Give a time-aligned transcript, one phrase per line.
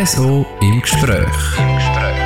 [0.00, 1.58] Espresso im Gespräch.
[1.58, 2.16] Im Gespräch.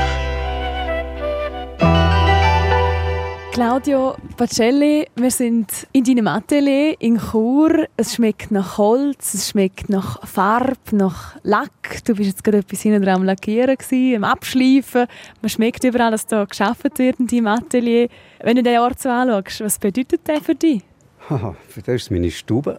[3.51, 7.89] Claudio Pacelli, wir sind in deinem Atelier in Chur.
[7.97, 12.05] Es schmeckt nach Holz, es schmeckt nach Farbe, nach Lack.
[12.05, 15.09] Du bist jetzt gerade etwas hinten am Lackieren, gewesen, am Abschleifen.
[15.43, 18.09] Man schmeckt überall, dass da geschafft wird in deinem Atelier.
[18.41, 20.83] Wenn du den Ort so anschaust, was bedeutet der für dich?
[21.29, 22.79] Haha, das ist meine Stube.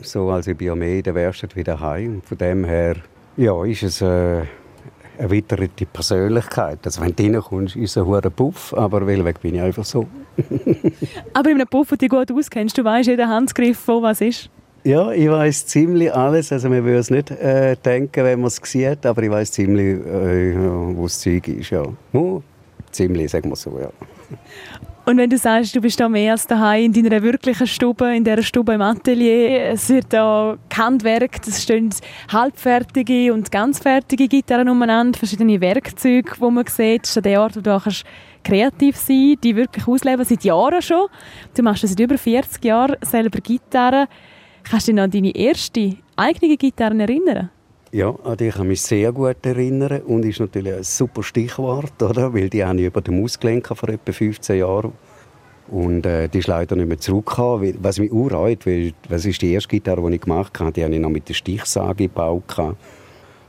[0.00, 2.20] So, also ich bin ja mehr in der Werkstatt wieder heim.
[2.20, 2.96] Von dem her
[3.36, 4.02] ja, ist es...
[4.02, 4.44] Äh
[5.18, 6.78] erweiterte Persönlichkeit.
[6.84, 10.06] Also wenn du reinkommst, ist es ein hoher Puff, aber weg bin ich einfach so.
[11.32, 14.50] aber in einem Puff, den du gut auskennst, du weißt jeden Handgriff, wo was ist?
[14.84, 16.50] Ja, ich weiß ziemlich alles.
[16.50, 20.04] Also man würde es nicht äh, denken, wenn man es sieht, aber ich weiß ziemlich,
[20.04, 21.70] äh, wo das Zeug ist.
[21.70, 21.84] Ja.
[22.12, 22.42] Oh,
[22.92, 23.90] ziemlich, sagen wir so, ja.
[25.04, 28.22] Und wenn du sagst, du bist da mehr als daheim in deiner wirklichen Stube, in
[28.22, 31.90] dieser Stube im Atelier, es wird da Handwerk, es stehen
[32.32, 37.02] halbfertige und ganzfertige Gitarren umeinander, verschiedene Werkzeuge, die man sieht.
[37.02, 38.04] Das ist der Ort, wo du kannst
[38.44, 41.08] kreativ sein die wirklich ausleben, seit Jahren schon.
[41.56, 44.06] Du machst seit über 40 Jahren selber Gitarren.
[44.62, 47.50] Kannst du dich noch an deine erste eigene Gitarre erinnern?
[47.94, 52.32] Ja, an die kann mich sehr gut erinnern und ist natürlich ein super Stichwort, oder?
[52.32, 54.92] weil die habe ich über den Maus gelenkt vor etwa 15 Jahren
[55.68, 59.52] und äh, die ist leider nicht mehr zurückgekommen, was mich urreut, weil das ist die
[59.52, 62.56] erste Gitarre, die ich gemacht habe, die habe ich noch mit der Stichsage gebaut.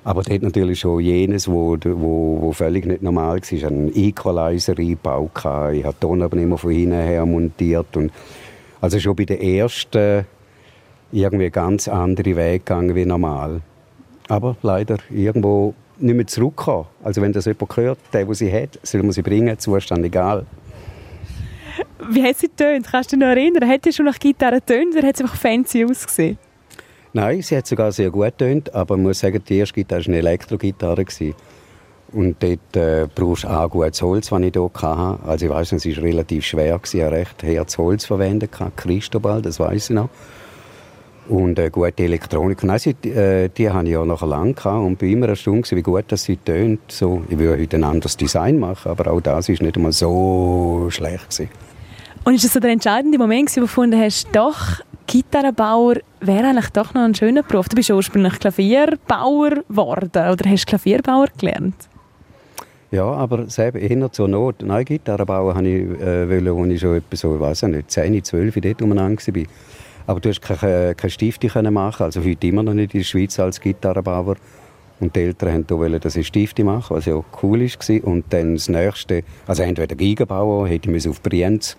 [0.04, 3.52] Aber dort natürlich schon jenes, wo, wo, wo völlig nicht normal war.
[3.54, 7.96] Ich einen Equalizer eingebaut, ich habe den aber immer von hinten her montiert.
[7.96, 8.12] Und
[8.82, 10.26] also schon bei der ersten
[11.14, 13.62] irgendwie ganz andere Weg gegangen wie normal
[14.30, 16.86] aber leider irgendwo nicht mehr zurückkommen.
[17.04, 20.46] Also wenn das jemand hört, der, der sie hat, soll man sie bringen, Zustand egal.
[22.10, 22.88] Wie hat sie getönt?
[22.90, 23.68] Kannst du dich noch erinnern?
[23.68, 26.38] Hat sie schon nach Gitarre getönt oder hat sie einfach fancy ausgesehen?
[27.14, 30.08] Nein, sie hat sogar sehr gut getönt, aber ich muss sagen, die erste Gitarre war
[30.08, 31.06] eine Elektrogitarre.
[32.12, 35.20] Und dort äh, brauchst du auch gutes Holz, das ich hier hatte.
[35.26, 39.90] Also ich weiss, es war relativ schwer, ich habe recht Herzholz verwendet, Christobal, das weiß
[39.90, 40.10] ich noch
[41.30, 42.64] und äh, gute Elektronik.
[42.64, 45.82] Nein, sie, äh, die habe ich ja noch lange gehabt und bin immer erstaunt, wie
[45.82, 46.80] gut das sie tönt.
[46.92, 50.88] So, ich würde heute ein anderes Design machen, aber auch das ist nicht einmal so
[50.90, 51.50] schlecht gewesen.
[52.26, 56.70] Und ist das so der entscheidende Moment, wo du gefunden hast, doch, Gitarrenbauer wäre eigentlich
[56.70, 57.68] doch noch ein schöner Beruf?
[57.68, 61.76] Du bist ursprünglich Klavierbauer geworden oder hast Klavierbauer gelernt?
[62.92, 64.62] Ja, aber selber eher zur Not.
[64.62, 68.56] Nein, Gitarrenbauer habe ich, äh, als ich schon etwa so, weiß ich nicht, 10, 12
[68.62, 69.44] dort umeinander war.
[70.06, 73.06] Aber du hast keine, keine Stifte können machen, also heute immer noch nicht in der
[73.06, 74.36] Schweiz als Gitarrenbauer.
[75.00, 78.04] Und die Eltern wollten, dass ich Stifte mache, was ja cool war.
[78.08, 81.76] Und dann das Nächste, also entweder Gigenbauer, hätte ich auf Brienz.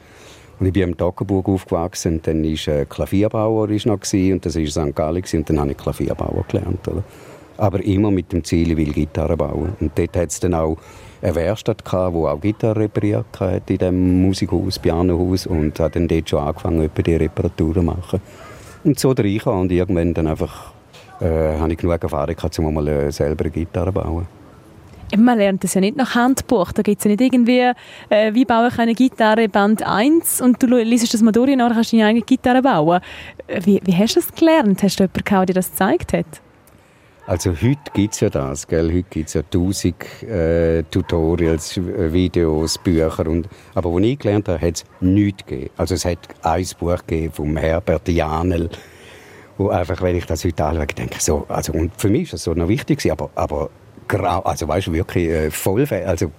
[0.58, 2.14] Und ich bin am Toggenburg aufgewachsen.
[2.14, 4.94] Und dann war äh, Klavierbauer ist noch gewesen, und das war St.
[4.94, 5.24] Gallen.
[5.32, 6.86] Und dann habe ich Klavierbauer gelernt.
[6.88, 7.02] Oder?
[7.56, 9.74] Aber immer mit dem Ziel, ich will Gitarre bauen.
[9.80, 10.76] Und dort hat es dann auch
[11.24, 16.06] eine Werkstatt gehabt, wo auch Gitarre repariert hat in dem Musikhaus, Pianohaus und hat dann
[16.06, 18.20] dort schon angefangen, die Reparaturen zu machen.
[18.84, 20.72] Und so reinkam und irgendwann dann einfach
[21.20, 24.26] äh, habe ich genug Erfahrung gehabt, um mal äh, selber eine Gitarre zu bauen.
[25.16, 26.72] Man lernt das ja nicht nach Handbuch.
[26.72, 27.72] Da gibt es ja nicht irgendwie,
[28.10, 31.58] äh, wie baue ich eine Gitarre Band 1 und du liest das mal durch und
[31.58, 33.00] dann kannst du deine eigene Gitarre bauen.
[33.48, 34.82] Wie, wie hast du das gelernt?
[34.82, 36.43] Hast du jemanden der dir das gezeigt hat?
[37.26, 38.88] Also heute gibt es ja das, gell?
[38.92, 43.26] heute gibt es ja tausend äh, Tutorials, Videos, Bücher.
[43.26, 45.70] Und, aber als ich gelernt habe, hat es nichts gegeben.
[45.78, 48.68] Also es hat ein Buch gegeben vom Herbert Janel,
[49.56, 52.44] wo einfach, wenn ich das heute anschaue, denke so, also und für mich ist das
[52.44, 53.70] so noch wichtig aber, aber
[54.06, 56.30] grau, also weißt du, wirklich äh, voll, also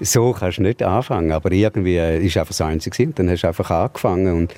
[0.00, 3.48] so kannst du nicht anfangen, aber irgendwie äh, ist einfach das Einzige dann hast du
[3.48, 4.54] einfach angefangen und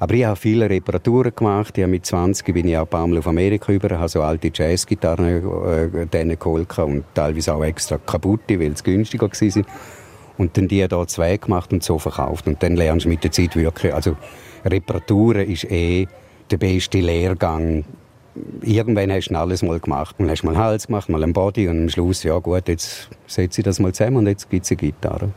[0.00, 1.76] aber ich habe viele Reparaturen gemacht.
[1.76, 4.50] Ich mit 20 bin ich auch ein paar Mal auf Amerika über, habe so alte
[4.52, 5.44] Jazzgitarren
[6.10, 9.66] äh, geholt und teilweise auch extra kaputte, weil sie günstiger waren.
[10.38, 12.46] Und dann die da zwei gemacht und so verkauft.
[12.46, 14.16] Und dann lernst du mit der Zeit wirklich, also
[14.64, 16.08] Reparaturen ist eh
[16.50, 17.84] der beste Lehrgang.
[18.62, 20.16] Irgendwann hast du alles mal gemacht.
[20.16, 22.68] Dann hast du mal einen Hals gemacht, mal einen Body und am Schluss, ja gut,
[22.68, 25.30] jetzt setze ich das mal zusammen und jetzt gibt es eine Gitarre.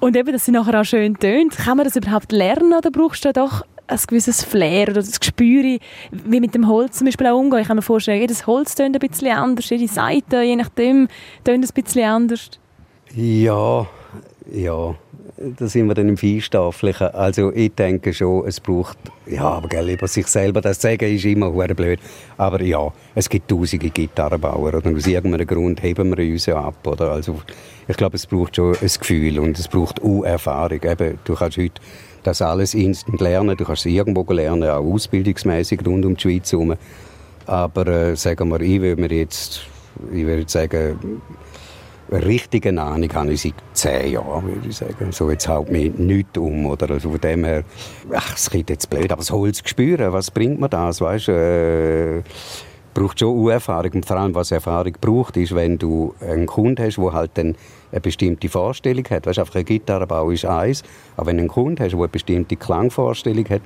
[0.00, 1.56] Und eben, dass sie nachher auch schön tönt.
[1.56, 5.78] Kann man das überhaupt lernen oder brauchst du doch ein gewisses Flair oder das Gespür,
[6.10, 7.60] wie mit dem Holz zum Beispiel auch umgehen.
[7.60, 11.08] Ich kann mir vorstellen, jedes Holz tönt ein bisschen anders, jede Seite, je nachdem,
[11.44, 12.50] tönt ein bisschen anders.
[13.14, 13.86] Ja,
[14.50, 14.94] ja,
[15.56, 17.08] da sind wir dann im Feinstafflichen.
[17.08, 21.24] Also ich denke schon, es braucht, ja, aber gell, über sich selber das sagen, ist
[21.24, 22.00] immer blöd.
[22.36, 26.86] Aber ja, es gibt tausende Gitarrenbauer und aus irgendeinem Grund heben wir uns ab.
[26.86, 27.12] Oder?
[27.12, 27.40] Also
[27.88, 30.80] ich glaube, es braucht schon ein Gefühl und es braucht auch Erfahrung.
[30.82, 31.80] Eben, du kannst heute
[32.22, 33.56] das alles instant lernen.
[33.56, 36.74] Du kannst es irgendwo lernen, auch ausbildungsmäßig rund um die Schweiz herum.
[37.46, 39.66] Aber äh, sagen wir, ich würde jetzt
[40.12, 41.20] ich würde sagen,
[42.18, 45.12] richtige Ahnung habe ich seit zehn Jahren, würde ich sagen.
[45.12, 46.90] So, jetzt haut mich nichts um, oder?
[46.90, 47.64] Also von dem her,
[48.12, 51.28] ach, es klingt jetzt blöd, aber das Holz spüren, was bringt mir das, weißt?
[51.28, 52.22] Äh,
[52.94, 53.92] braucht schon Erfahrung.
[53.94, 57.56] Und vor allem, was Erfahrung braucht, ist, wenn du einen Kunden hast, der halt dann
[57.90, 59.26] eine bestimmte Vorstellung hat.
[59.26, 60.82] Weißt, einfach ein Gitarrenbau ist eins,
[61.16, 63.62] aber wenn du einen Kunden hast, der eine bestimmte Klangvorstellung hat,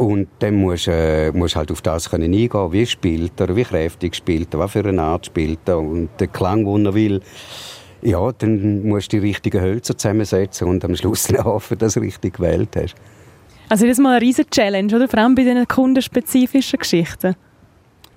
[0.00, 3.64] und dann musst du äh, musst halt auf das können eingehen, wie spielt er, wie
[3.64, 7.20] kräftig spielt er, was für eine Art spielt er und der Klang, den er will.
[8.00, 12.38] Ja, dann musst du die richtigen Hölzer zusammensetzen und am Schluss hoffen, dass du richtig
[12.38, 12.94] gewählt hast.
[13.68, 15.06] Also das ist mal eine riesige Challenge, oder?
[15.06, 17.36] Vor allem bei diesen kundenspezifischen Geschichten.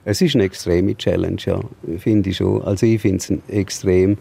[0.05, 1.59] Es ist eine extreme Challenge, ja,
[1.97, 2.61] finde ich schon.
[2.61, 4.17] Also ich finde es extrem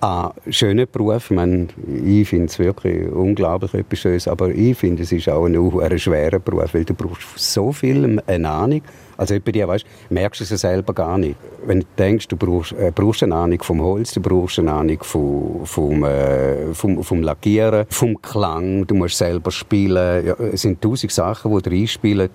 [0.00, 1.30] ein schöner Beruf.
[1.30, 1.68] Ich, meine,
[2.04, 5.98] ich finde es wirklich unglaublich etwas Schönes, aber ich finde, es ist auch ein, ein
[5.98, 8.82] schwerer Beruf, weil du brauchst so viel eine Ahnung.
[9.16, 11.36] Also bei dir, weißt, merkst du es selber gar nicht.
[11.64, 14.98] Wenn du denkst, du brauchst, äh, brauchst eine Ahnung vom Holz, du brauchst eine Ahnung
[15.02, 20.26] vom, vom, äh, vom, vom Lackieren, vom Klang, du musst selber spielen.
[20.26, 22.30] Ja, es sind tausend Sachen, die du reinspielen.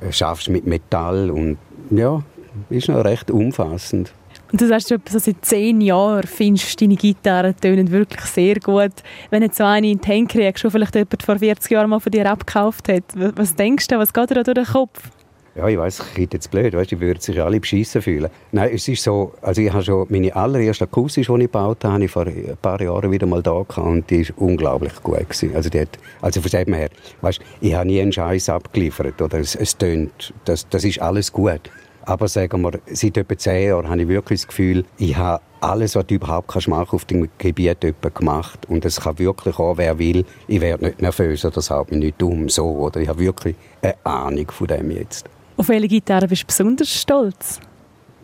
[0.00, 1.58] Äh, schaffst mit Metall und
[1.90, 2.22] ja,
[2.70, 4.12] ist noch recht umfassend.
[4.54, 8.92] Und du sagst, so seit zehn Jahren findest du deine Gitarren tönen wirklich sehr gut.
[9.30, 11.98] Wenn jetzt so eine in den Tank kriegst, schon vielleicht jemand vor 40 Jahren mal
[11.98, 15.10] von dir abgekauft hat, was denkst du, was geht dir da durch den Kopf?
[15.56, 18.30] Ja, ich weiß, ich jetzt blöd, weißt, die würden sich alle beschissen fühlen.
[18.52, 21.94] Nein, es ist so, also ich habe schon meine allererste akustische, die ich gebaut habe,
[21.94, 25.18] habe ich vor ein paar Jahren wieder mal da gehabt und die ist unglaublich gut
[25.18, 25.50] gewesen.
[25.56, 26.90] Also die hat, also von dem her,
[27.22, 31.32] weißt, ich habe nie einen Scheiß abgeliefert oder es, es tönt, das, das ist alles
[31.32, 31.62] gut.
[32.06, 35.96] Aber sagen wir, seit etwa zehn Jahren habe ich wirklich das Gefühl, ich habe alles,
[35.96, 37.78] was du überhaupt kannst machen auf dem Gebiet
[38.14, 38.66] gemacht.
[38.68, 42.00] Und es kann wirklich auch, wer will, ich werde nicht nervös oder das haut mich
[42.00, 42.66] nicht um, so.
[42.66, 45.26] Oder ich habe wirklich eine Ahnung von dem jetzt.
[45.56, 47.60] Auf welche Gitarre bist du besonders stolz?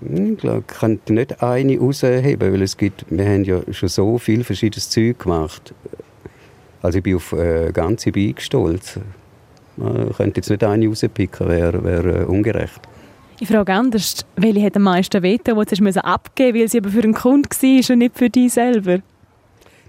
[0.00, 3.88] Hm, ich glaube, ich kann nicht eine herausheben, weil es gibt, wir haben ja schon
[3.88, 5.75] so viel verschiedenes Zeug gemacht.
[6.83, 8.99] Also ich bin auf äh, ganze Beige stolz.
[9.76, 12.81] Ich könnte jetzt nicht eine rauspicken, wäre wär, äh, ungerecht.
[13.42, 16.90] Ich frage anders, welche hat am meisten Veto, die du abgeben musst, weil sie aber
[16.90, 18.98] für einen Kunden war und nicht für dich selber?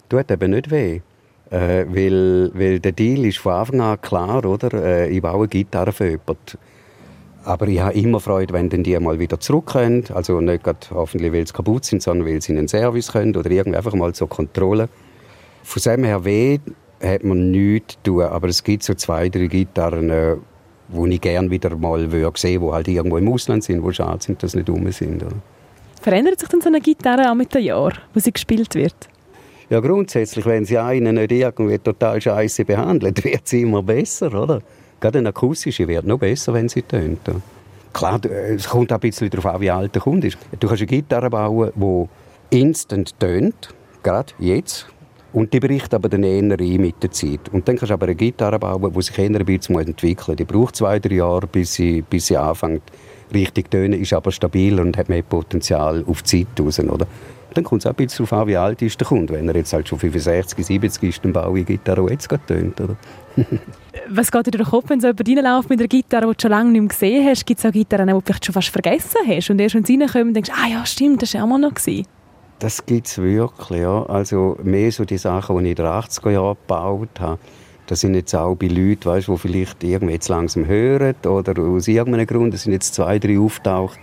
[0.07, 1.01] Tut eben nicht weh.
[1.49, 4.73] Äh, weil, weil der Deal ist von Anfang an klar, oder?
[4.73, 6.57] Äh, ich baue eine Gitarre für jemanden.
[7.43, 10.05] Aber ich habe immer Freude, wenn dann die mal wieder zurückkommen.
[10.13, 13.35] Also nicht gerade hoffentlich, weil sie kaputt sind, sondern weil sie in den Service können
[13.35, 14.87] oder irgendwie einfach mal zur Kontrolle.
[15.63, 16.59] Von dem her weh
[17.03, 18.23] hat man nichts zu tun.
[18.23, 20.37] Aber es gibt so zwei, drei Gitarren, äh,
[20.91, 24.21] wo ich gerne wieder mal würde sehen wo halt irgendwo im Ausland sind, wo schade
[24.23, 25.23] sind, dass sie nicht rum sind.
[25.23, 25.35] Oder?
[26.01, 28.95] Verändert sich dann so eine Gitarre auch mit den Jahren, wo sie gespielt wird?
[29.69, 34.61] Ja, grundsätzlich, wenn sie einen nicht irgendwie total scheiße behandelt, wird sie immer besser, oder?
[34.99, 37.19] Gerade eine akustische wird noch besser, wenn sie tönt.
[37.93, 40.37] Klar, es kommt auch ein bisschen darauf an, wie alt der Kunde ist.
[40.59, 43.73] Du kannst eine Gitarre bauen, die instant tönt,
[44.03, 44.87] gerade jetzt,
[45.33, 47.49] und die bricht aber dann eher ein mit der Zeit.
[47.51, 50.35] Und dann kannst du aber eine Gitarre bauen, die sich eher ein bisschen entwickeln.
[50.35, 52.83] Die braucht zwei, drei Jahre, bis sie, bis sie anfängt
[53.33, 57.07] richtig tönen, ist aber stabiler und hat mehr Potenzial auf die Zeit raus, oder?
[57.53, 59.33] Dann kommt es auch ein bisschen darauf an, wie alt ist der Kunde.
[59.33, 62.29] Wenn er jetzt halt schon 65, 70 ist, dann baue ich eine Gitarre, die jetzt
[62.29, 62.95] gerade tönt, oder?
[64.09, 66.33] Was geht dir durch den Kopf, wenn du so über reinläufst mit einer Gitarre, die
[66.33, 67.45] du schon lange nicht mehr gesehen hast?
[67.45, 69.97] Gibt es auch Gitarren, die du vielleicht schon fast vergessen hast und erst wenn sie
[69.97, 71.73] reinkommen, denkst ah ja, stimmt, das war auch mal noch.
[71.73, 72.05] Gewesen.
[72.61, 74.03] Das gibt es wirklich, ja.
[74.03, 77.39] Also mehr so die Sachen, die ich in den 80er Jahren gebaut habe.
[77.87, 81.87] Das sind jetzt auch bei Leuten, weißt, die vielleicht irgendwie jetzt langsam hören oder aus
[81.87, 83.97] irgendeinem Grund, es sind jetzt zwei, drei auftaucht.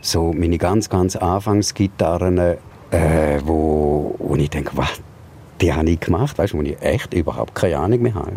[0.00, 2.56] So meine ganz, ganz Anfangsgitarren, äh,
[3.44, 5.02] wo, wo ich denke, was,
[5.60, 8.32] die habe ich gemacht, weißt, wo ich echt überhaupt keine Ahnung mehr habe.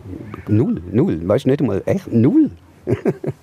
[0.50, 2.52] Null, null, weißt, nicht einmal echt null.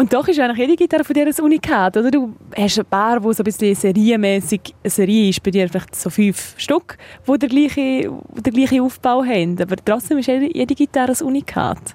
[0.00, 2.10] Und doch ist eigentlich jede Gitarre von dir ein Unikat, oder?
[2.10, 5.94] Du hast ein paar, die so ein bisschen serienmäßig eine Serie ist, bei dir vielleicht
[5.94, 6.96] so fünf Stück,
[7.28, 9.60] die den gleichen, den gleichen Aufbau haben.
[9.60, 11.92] Aber trotzdem ist jede, jede Gitarre ein Unikat.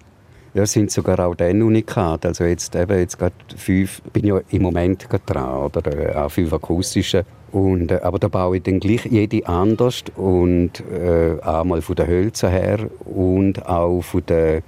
[0.53, 2.27] Ja, es sind sogar auch dann Unikat.
[2.27, 6.29] Also jetzt eben jetzt gerade fünf, bin ja im Moment gerade dran, oder äh, auch
[6.29, 7.25] fünf akustische.
[7.51, 12.05] Und, äh, aber da baue ich dann gleich jede anders und äh, einmal von den
[12.05, 14.62] Hölzern her und auch von den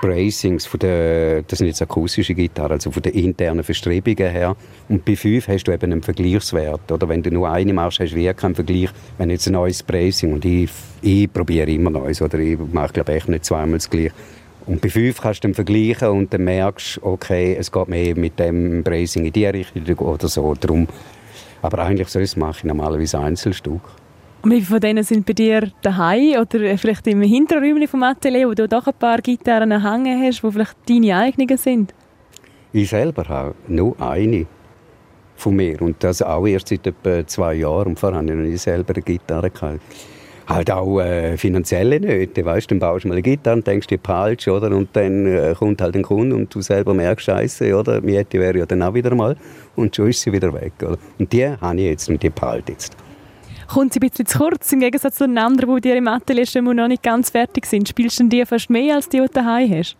[0.00, 4.56] Bracings, von der, das sind jetzt akustische Gitarren, also von den internen Verstrebungen her.
[4.88, 6.92] Und bei fünf hast du eben einen Vergleichswert.
[6.92, 8.90] Oder wenn du nur eine machst, hast du wirklich keinen Vergleich.
[9.18, 10.70] Wenn jetzt ein neues Bracing, und ich,
[11.02, 14.12] ich probiere immer Neues, oder ich mache glaube echt nicht zweimal das Gleiche.
[14.66, 18.38] Und bei fünf kannst du dann vergleichen und dann merkst okay, es geht mehr mit
[18.38, 20.54] dem Bracing in die Richtung oder so.
[20.54, 20.88] Darum.
[21.62, 23.80] Aber eigentlich mache ich normalerweise Einzelstück.
[24.46, 28.46] Und wie viele von denen sind bei dir daheim oder vielleicht im Hinterräumchen vom Atelier,
[28.48, 31.92] wo du doch ein paar Gitarren hängen hast, die vielleicht deine eigenen sind?
[32.72, 34.46] Ich selber habe nur eine.
[35.34, 35.82] von mir.
[35.82, 37.88] Und das auch erst seit etwa zwei Jahren.
[37.88, 39.50] Und vorher hatte ich selber eine Gitarre.
[39.50, 39.80] Gehabt.
[40.46, 43.88] Halt auch äh, finanzielle Nöte, weißt du, dann baust du mal eine Gitarre und denkst
[43.88, 44.70] dir falsch, oder?
[44.70, 48.00] Und dann äh, kommt halt ein Kunde und du selber merkst, Scheiße, oder?
[48.00, 49.36] Miete wäre ja dann auch wieder mal.
[49.74, 50.98] Und schon ist sie wieder weg, oder?
[51.18, 52.96] Und die habe ich jetzt und die behalte jetzt.
[53.68, 56.46] Kommt sie ein bisschen zu kurz, im Gegensatz zu den anderen, die dir im Atelier
[56.46, 57.88] schon noch nicht ganz fertig sind?
[57.88, 59.96] Spielst du die fast mehr, als die, die du daheim hast?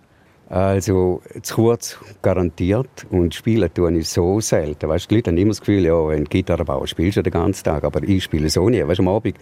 [0.49, 4.88] Also zu kurz garantiert und spielen tue ich so selten.
[4.88, 7.32] Weißt, die Leute haben immer das Gefühl, ja, wenn du Gitarre baust, spielst du den
[7.32, 8.87] ganzen Tag, aber ich spiele so nie.
[8.87, 9.35] Weißt, am Abend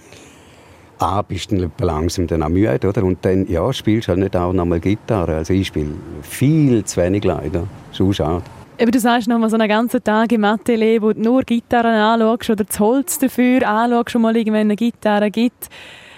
[0.99, 3.05] A, bist du langsam dann auch müde, oder?
[3.05, 5.37] Und dann, ja, spielst du halt nicht auch nochmal Gitarre.
[5.37, 5.91] Also ich spiele
[6.23, 7.67] viel zu wenig leider.
[7.93, 8.45] Schon schade.
[8.81, 11.95] Aber du sagst noch mal so einen ganzen Tag im Atelier, wo du nur Gitarren
[11.95, 15.69] anschaust oder das Holz dafür anschaust und mal irgendwann eine Gitarre gibt.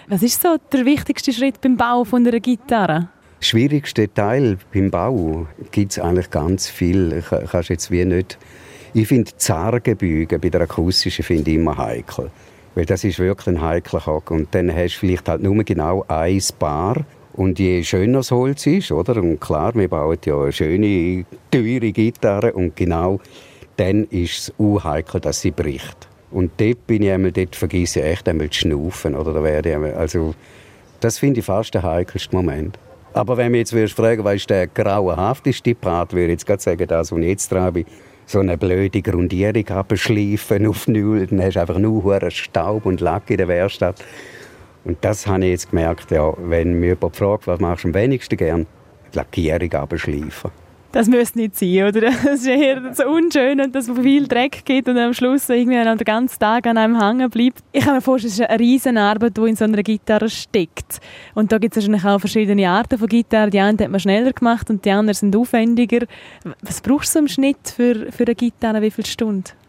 [0.08, 3.08] Was ist so der wichtigste Schritt beim Bau von einer Gitarre?
[3.46, 7.12] schwierigste Teil beim Bau gibt es eigentlich ganz viel.
[7.12, 8.38] Ich, kannst jetzt wie nicht.
[8.94, 12.30] Ich finde Zargenbügen bei der akustischen finde immer heikel,
[12.74, 14.30] weil das ist wirklich ein heikler Hack.
[14.30, 17.04] Und dann hast du vielleicht halt nur genau ein Paar.
[17.36, 19.16] Und je schöner das Holz ist, oder?
[19.18, 23.20] Und klar, wir bauen ja schöne, teure Gitarre und genau
[23.76, 26.08] dann ist es unheikel, dass sie bricht.
[26.30, 29.34] Und dort bin ich einmal, dort vergesse ich echt einmal zu schnaufen, oder?
[29.34, 30.34] Da werde ich einmal, also,
[31.00, 32.78] das finde ich fast der heikelste Moment.
[33.12, 36.62] Aber wenn wir jetzt würdest fragen, was ist der grauenhafteste Part, würde ich jetzt gerade
[36.62, 37.86] sagen, das, was ich jetzt dran bin,
[38.26, 43.30] so eine blöde Grundierung abschleifen auf Null, dann hast du einfach nur Staub und Lack
[43.30, 44.04] in der Werkstatt.
[44.86, 47.94] Und das habe ich jetzt gemerkt, ja, wenn mir jemand fragt, was machst du am
[47.94, 48.66] wenigsten gern,
[49.12, 50.52] die Lackierung abschleifen.
[50.92, 52.10] Das müsste nicht sein, oder?
[52.24, 55.74] Das ist eher so unschön und dass es viel Dreck gibt und am Schluss irgendwie
[55.74, 57.64] den ganzen Tag an einem hängen bleibt.
[57.72, 61.00] Ich kann mir vorstellen, es ist eine riesen Arbeit, die in so einer Gitarre steckt.
[61.34, 63.50] Und da gibt es wahrscheinlich auch verschiedene Arten von Gitarren.
[63.50, 66.06] Die einen hat man schneller gemacht und die anderen sind aufwendiger.
[66.62, 68.80] Was brauchst du im Schnitt für, für eine Gitarre?
[68.80, 69.65] Wie viele Stunden?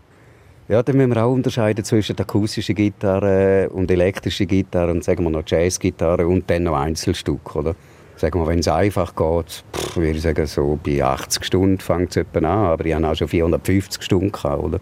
[0.70, 5.30] Ja, dann müssen wir auch unterscheiden zwischen akustischer Gitarre und elektrischer Gitarre und sagen wir
[5.30, 7.74] noch Jazzgitarre und dann noch Einzelstück, oder?
[8.18, 12.18] Sagen wir, wenn es einfach geht, pff, würde ich sagen, so bei 80 Stunden fängt
[12.18, 12.44] es an.
[12.44, 14.80] Aber ich habe auch schon 450 Stunden gehabt, oder?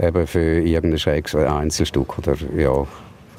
[0.00, 2.34] Eben für irgendein schräges Einzelstück, oder?
[2.56, 2.84] Ja,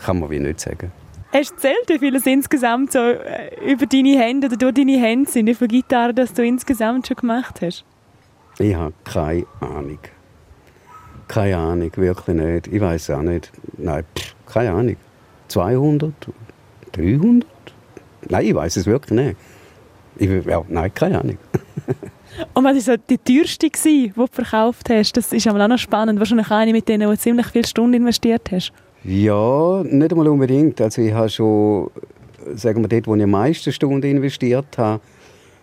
[0.05, 0.93] kann man wie nicht sagen.
[1.33, 4.97] Hast du gezählt, wie viele es insgesamt so äh, über deine Hände oder durch deine
[4.99, 5.47] Hände sind?
[5.47, 7.83] Wie viele Gitarren das du insgesamt schon gemacht hast?
[8.57, 9.99] Ich habe keine Ahnung.
[11.29, 12.67] Keine Ahnung, wirklich nicht.
[12.67, 13.51] Ich weiß auch nicht.
[13.77, 14.95] Nein, pff, keine Ahnung.
[15.47, 16.11] 200?
[16.91, 17.47] 300?
[18.29, 19.37] Nein, ich weiß es wirklich nicht.
[20.17, 21.37] Ich, ja, nein, keine Ahnung.
[22.55, 25.15] Und was war so die teuerste, die du verkauft hast?
[25.17, 26.17] Das ist auch noch spannend.
[26.17, 28.73] Wahrscheinlich eine, mit denen du ziemlich viele Stunden investiert hast.
[29.03, 30.81] Ja, nicht einmal unbedingt.
[30.81, 31.91] Also ich habe schon,
[32.55, 34.99] sagen wir, dort, wo ich am meisten Stunden investiert habe,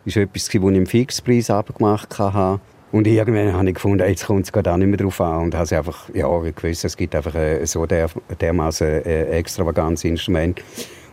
[0.05, 2.61] ist etwas, wo ich im Fixpreis abgemacht habe.
[2.93, 5.45] Und irgendwann habe ich gefunden, jetzt kommt es gerade auch nicht mehr darauf an.
[5.45, 8.09] Und habe einfach, ja, gewusst, es gibt einfach so der,
[8.41, 10.63] dermaßen äh, extravagantes Instrument.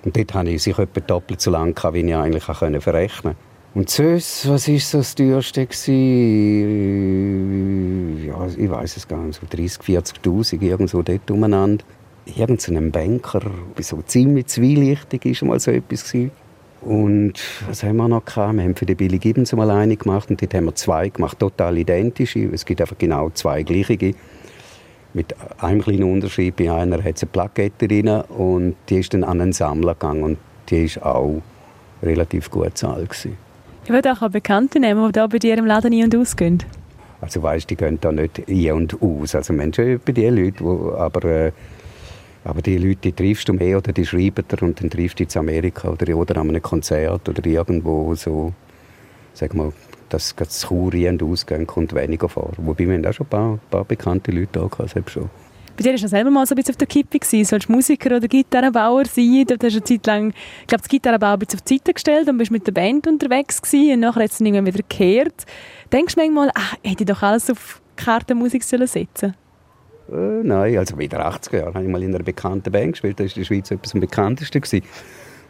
[0.05, 3.35] Und dort hatte ich sicher etwa doppelt so lange, wie ich eigentlich verrechnen konnte.
[3.75, 5.61] Und sonst, was war so das teuerste?
[8.21, 11.83] Ja, ich weiß es gar nicht, so 30.000, 40'000, irgendwo dort umeinander.
[12.25, 13.41] Irgendein Banker,
[13.79, 16.09] so ziemlich zwielichtig war mal so etwas.
[16.11, 16.42] Gewesen.
[16.85, 17.33] Und
[17.67, 18.55] was haben wir noch gehabt?
[18.55, 21.39] Wir haben für die Billy Gibbons mal eine gemacht und dort haben wir zwei gemacht,
[21.39, 22.49] total identische.
[22.51, 24.13] Es gibt einfach genau zwei gleiche
[25.13, 26.55] mit einem kleinen Unterschied.
[26.55, 30.23] Bei einer hat es eine Plakette drin und die ist dann an einen Sammler gegangen
[30.23, 30.37] und
[30.69, 31.41] die ist auch
[32.01, 33.27] relativ gut bezahlt.
[33.85, 36.63] Ich würde auch Bekannte nehmen, die da bei dir im Laden ein- und ausgehen.
[37.21, 39.35] Also weißt, die gehen da nicht ein und aus.
[39.35, 41.51] Also Menschen bei den Leuten, wo, aber, äh,
[42.43, 45.23] aber die Leute, die triffst du mehr oder die schreiben dir und dann triffst du
[45.23, 48.53] in Amerika oder, oder an einem Konzert oder irgendwo so,
[49.33, 49.71] sag mal,
[50.09, 52.51] dass das Churi und Ausgehen kommt weniger vor.
[52.57, 55.29] Wobei wir auch schon ein paar, paar bekannte Leute da gehabt, schon.
[55.75, 57.17] Bei dir war du selber mal so ein bisschen auf der Kippe.
[57.17, 57.45] Gewesen.
[57.45, 59.45] Sollst Musiker oder Gitarrenbauer sein?
[59.47, 61.93] Dort hast du eine Zeit lang, ich glaube, das Gitarrenbau ein bisschen auf die Seite
[61.93, 63.93] gestellt und bist mit der Band unterwegs gewesen.
[63.93, 65.45] Und nachher hat es dann irgendwann wieder gekehrt.
[65.91, 69.33] Denkst du manchmal, ach, hätte ich doch alles auf Kartenmusik setzen sollen?
[70.11, 73.19] Äh, nein, also in den 80er Jahren habe ich mal in einer bekannten Band gespielt.
[73.19, 74.61] Da war die Schweiz etwas am bekanntesten.
[74.61, 74.83] Gewesen.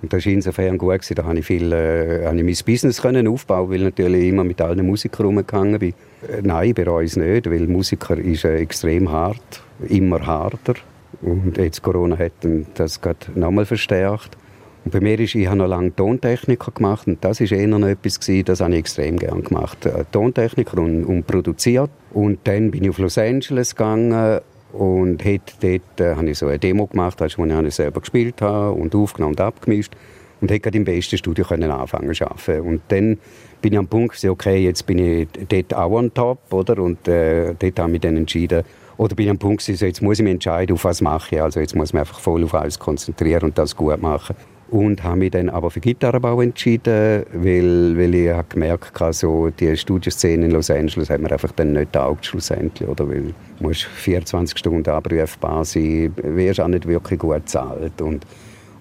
[0.01, 0.93] Und das war insofern gut.
[0.93, 1.15] Gewesen.
[1.15, 4.43] Da konnte ich, viel, äh, habe ich mein Business können aufbauen weil ich natürlich immer
[4.43, 5.93] mit allen Musikern rumgegangen bin.
[6.27, 10.75] Äh, nein, bei uns nicht, weil Musiker ist äh, extrem hart, immer harter.
[11.22, 12.33] Und jetzt Corona hat
[12.75, 14.38] das noch nochmal verstärkt.
[14.86, 17.88] Und bei mir ist, ich habe noch lange Tontechniker gemacht und das war eher noch
[17.88, 19.86] etwas, gewesen, das habe ich extrem gerne gemacht.
[19.86, 21.90] Äh, Tontechniker und, und produziert.
[22.12, 24.42] Und dann bin ich auf Los Angeles gegangen
[24.74, 28.42] und hat dort äh, habe ich so eine Demo gemacht, also, wo ich selber gespielt
[28.42, 29.94] habe und aufgenommen und abgemischt.
[30.42, 32.62] Und hätte im besten Studio können anfangen zu arbeiten.
[32.62, 33.18] Und dann
[33.62, 36.84] bin ich am Punkt, okay, jetzt bin ich dort auch on top, oder?
[36.84, 38.63] Und äh, dort habe ich dann entschieden,
[38.98, 41.42] Oder bin ich am Punkt, so, jetzt muss ich mich entscheiden, auf was mache ich.
[41.42, 44.36] Also jetzt muss ich mich einfach voll auf alles konzentrieren und das gut machen.
[44.74, 49.51] Und habe mich dann aber für Gitarrenbau entschieden, weil, weil ich habe gemerkt habe, so
[49.51, 52.89] die Studioszene in Los Angeles hat mir einfach dann nicht taugt schlussendlich.
[52.89, 53.08] Oder?
[53.08, 58.01] Weil du musst 24 Stunden abrufbar sein, wirst auch nicht wirklich gut bezahlt.
[58.01, 58.25] Und,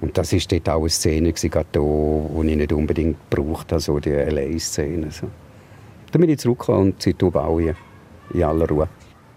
[0.01, 5.11] und das war dort auch eine Szene, die ich nicht unbedingt brauchte, also die LA-Szene.
[5.11, 5.27] So.
[6.11, 7.77] Dann bin ich zurückgekommen und seitdem baue ich
[8.33, 8.89] in aller Ruhe.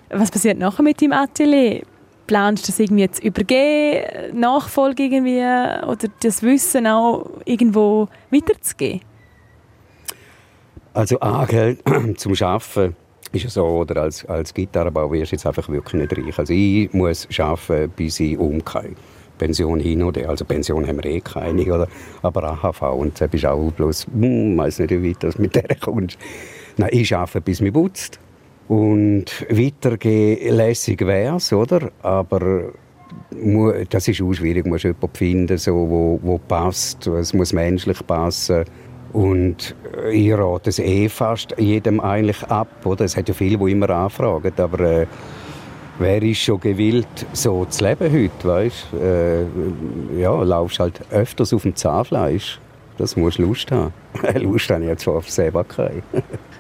[0.10, 1.82] Was passiert nachher mit deinem Atelier?
[2.28, 9.02] Planst das irgendwie zu übergeben, Nachfolge irgendwie, oder das Wissen auch irgendwo weiterzugeben?
[10.94, 11.46] Also A,
[12.18, 12.96] zum Arbeiten
[13.32, 16.40] ist ja so, oder als, als Gitarrenbauer wirst du jetzt einfach wirklich nicht reich.
[16.40, 18.96] Also ich muss arbeiten, bis ich umgehe.
[19.38, 21.88] Pension hin oder also Pension haben wir eh keine, oder?
[22.22, 25.56] aber AHV und da bist du auch bloß, hm, weiß nicht, wie weit das mit
[25.56, 26.18] der kommst.
[26.78, 28.20] Nein, ich arbeite, bis mich putzt.
[28.68, 31.92] Und weitergehen lässig wäre es, oder?
[32.02, 32.72] Aber
[33.90, 34.64] das ist auch schwierig.
[34.64, 37.08] Du musst jemanden finden, so, wo, wo passt.
[37.08, 38.66] Es muss menschlich passen.
[39.14, 39.76] Und
[40.12, 42.68] ich rate es eh fast jedem eigentlich ab.
[42.86, 43.06] Oder?
[43.06, 44.52] Es hat ja viele, die immer anfragen.
[44.58, 45.08] Aber äh,
[46.00, 48.48] wer ist schon gewillt, so zu leben heute?
[48.48, 48.88] Weißt?
[48.94, 52.60] Äh, ja, laufst halt öfters auf dem Zahnfleisch.
[52.98, 53.94] Das musst du Lust haben.
[54.42, 55.66] Lust habe ich jetzt auf selber.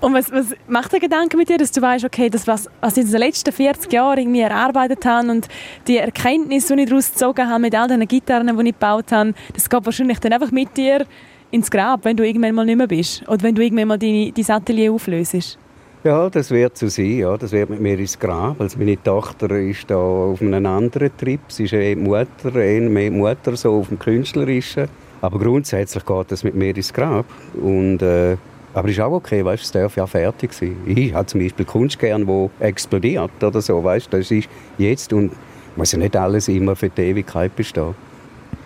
[0.00, 2.96] Und was, was macht der Gedanke mit dir, dass du weißt, okay, das, was, was
[2.96, 5.48] ich in den letzten 40 Jahren irgendwie erarbeitet habe und
[5.86, 9.34] die Erkenntnisse, die ich daraus gezogen habe mit all den Gitarren, die ich gebaut habe,
[9.54, 11.06] das geht wahrscheinlich dann einfach mit dir
[11.50, 14.32] ins Grab, wenn du irgendwann mal nicht mehr bist oder wenn du irgendwann mal deine,
[14.32, 15.58] dein Atelier auflöst.
[16.02, 17.18] Ja, das wird so sein.
[17.18, 17.36] Ja.
[17.36, 18.58] Das wird mit mir ins Grab.
[18.58, 21.40] Also meine Tochter ist da auf einem anderen Trip.
[21.48, 24.88] Sie ist eher Mutter, eher mehr Mutter so auf dem Künstlerischen.
[25.20, 27.26] Aber grundsätzlich geht das mit mir ins Grab.
[27.60, 28.38] Und äh,
[28.74, 30.76] aber ist auch okay, weißt, es darf ja fertig sein.
[30.86, 35.32] Ich habe zum Beispiel Kunst gern, wo explodiert oder so, weißt, das ist jetzt und
[35.76, 37.94] muss ja nicht alles immer für die Ewigkeit bestehen.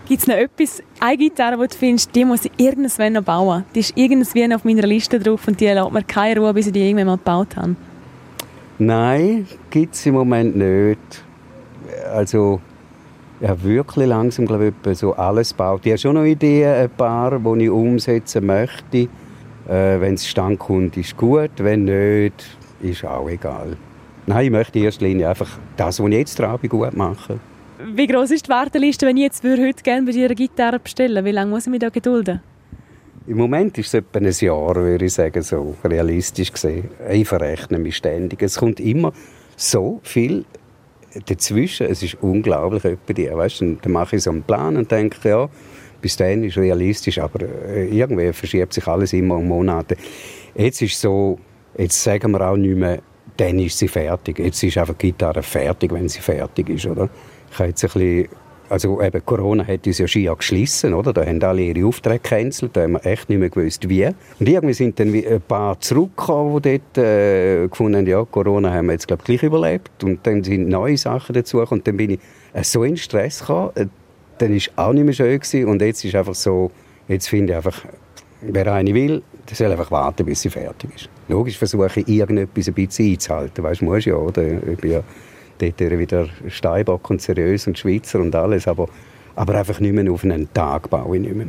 [0.06, 3.64] Gibt es noch etwas, eine Gitarre, die du findest, die muss ich irgendwann noch bauen?
[3.74, 6.72] Die ist irgendwie auf meiner Liste drauf und die lässt mir keine Ruhe, bis ich
[6.74, 7.74] die irgendwann mal gebaut habe.
[8.78, 11.24] Nein, gibt es im Moment nicht.
[12.12, 12.60] Also,
[13.40, 15.80] ja, wirklich langsam, glaube ich, so alles baut.
[15.84, 19.08] Ich habe schon noch Ideen, ein paar, die ich umsetzen möchte.
[19.68, 21.50] Äh, wenn es stand kommt, ist gut.
[21.58, 22.44] Wenn nicht,
[22.82, 23.76] ist auch egal.
[24.26, 27.40] Nein, ich möchte in erster Linie einfach das, was ich jetzt bin, gut machen.
[27.94, 31.24] Wie groß ist die Warteliste, wenn ich jetzt heute gerne bei dir eine Gitarre bestellen
[31.24, 32.40] Wie lange muss ich mich da gedulden?
[33.26, 36.90] Im Moment ist es etwa ein Jahr, würde ich sagen, so realistisch gesehen.
[37.10, 38.42] Ich verrechne mich ständig.
[38.42, 39.12] Es kommt immer
[39.56, 40.44] so viel
[41.26, 41.86] dazwischen.
[41.86, 43.30] Es ist unglaublich, etwa die.
[43.30, 45.48] Weißt, dann mache ich so einen Plan und denke, ja,
[46.04, 49.96] bis dahin ist realistisch, aber äh, irgendwie verschiebt sich alles immer um Monate.
[50.54, 51.38] Jetzt ist so,
[51.78, 53.00] jetzt sagen wir auch nicht mehr,
[53.38, 54.38] dann ist sie fertig.
[54.38, 57.08] Jetzt ist einfach die Gitarre fertig, wenn sie fertig ist, oder?
[57.50, 58.28] Ich habe jetzt ein bisschen
[58.68, 61.12] also eben Corona hat uns ja schier geschlossen, oder?
[61.12, 64.06] Da haben alle ihre Aufträge gecancelt, da haben wir echt nicht mehr gewusst, wie.
[64.06, 68.86] Und irgendwie sind dann ein paar zurückgekommen, die dort äh, gefunden haben, ja, Corona haben
[68.86, 70.02] wir jetzt, glaube ich, gleich überlebt.
[70.02, 72.20] Und dann sind neue Sachen dazu und dann bin ich
[72.52, 73.86] äh, so in Stress gekommen, äh,
[74.38, 75.66] dann war es auch nicht mehr schön gewesen.
[75.66, 76.70] und jetzt ist einfach so,
[77.08, 77.84] jetzt finde ich einfach,
[78.40, 81.08] wer eine will, der soll einfach warten, bis sie fertig ist.
[81.28, 84.42] Logisch versuche ich, irgendetwas ein bisschen einzuhalten, weißt du, musst ja, oder?
[84.42, 85.02] Ich bin ja
[85.58, 88.88] dort wieder Steinbock und seriös und Schweizer und alles, aber,
[89.36, 91.46] aber einfach nicht mehr auf einen Tag baue ich nicht mehr.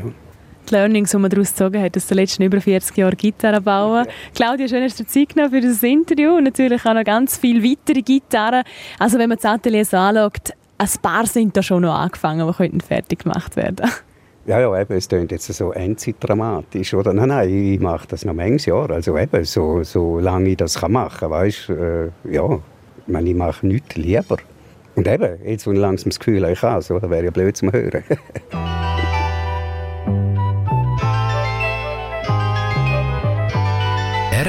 [0.69, 4.06] Die Learnings, die man daraus gezogen hat, dass du letzten über 40 Jahre Gitarre bauen.
[4.06, 4.12] Ja.
[4.34, 7.63] Claudia, schön, dass du Zeit genommen für dieses Interview und natürlich auch noch ganz viele
[7.63, 8.63] weitere Gitarren.
[8.98, 12.54] Also wenn man das Atelier so anschaut, ein paar sind da schon noch angefangen, die
[12.54, 13.90] könnten fertig gemacht werden.
[14.46, 17.14] Ja, ja, eben, es klingt jetzt so endzeit-dramatisch, oder?
[17.14, 20.80] Nein, nein, ich mache das noch manches Jahr, also eben, so, so lange ich das
[20.88, 22.60] machen kann, weißt äh, ja,
[23.08, 24.38] ich, meine, ich mache nichts lieber.
[24.96, 27.58] Und eben, jetzt, wo ich langsam das Gefühl habe, ich kann es, wäre ja blöd
[27.58, 28.04] zum Hören.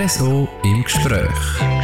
[0.06, 1.75] RSO im Gespräch.